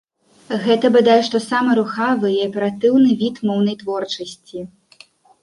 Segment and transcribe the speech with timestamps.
[0.61, 4.67] Гэта бадай што самы рухавы і аператыўны від моўнай творчасці.